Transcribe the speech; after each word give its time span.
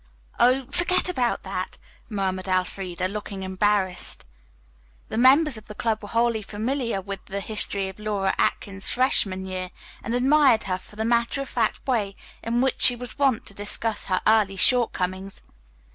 "Oh, 0.39 0.65
forget 0.71 1.07
about 1.09 1.43
that," 1.43 1.77
murmured 2.09 2.47
Elfreda, 2.47 3.07
looking 3.07 3.43
embarrassed. 3.43 4.23
The 5.09 5.17
members 5.19 5.57
of 5.57 5.67
the 5.67 5.75
club 5.75 6.01
were 6.01 6.09
wholly 6.09 6.41
familiar 6.41 6.99
with 7.01 7.23
the 7.25 7.39
history 7.39 7.87
of 7.87 7.99
Laura 7.99 8.33
Atkins's 8.39 8.89
freshman 8.89 9.45
year 9.45 9.69
and 10.03 10.15
admired 10.15 10.63
her 10.63 10.79
for 10.79 10.95
the 10.95 11.05
matter 11.05 11.39
of 11.39 11.49
fact 11.49 11.85
way 11.87 12.15
in 12.41 12.61
which 12.61 12.81
she 12.81 12.95
was 12.95 13.19
wont 13.19 13.45
to 13.45 13.53
discuss 13.53 14.05
her 14.05 14.21
early 14.25 14.55
short 14.55 14.91
comings. 14.91 15.43